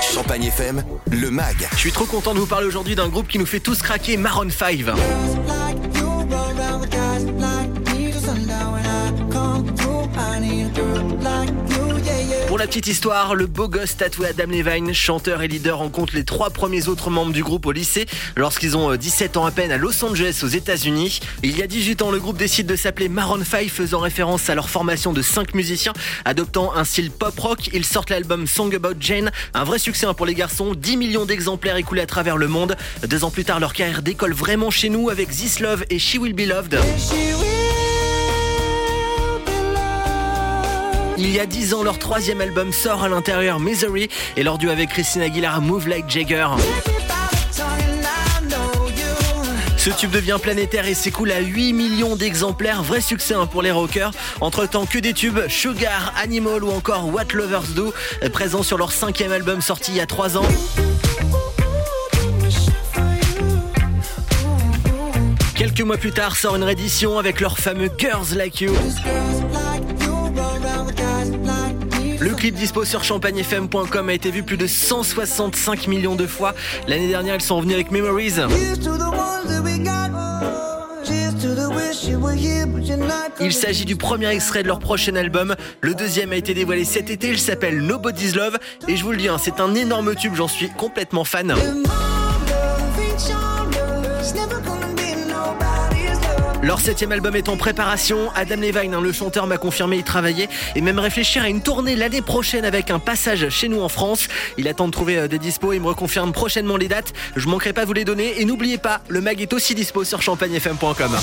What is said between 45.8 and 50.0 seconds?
Like Jagger. Ce